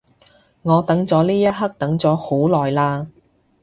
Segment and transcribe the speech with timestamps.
[0.63, 3.05] 我等咗呢一刻等咗好耐嘞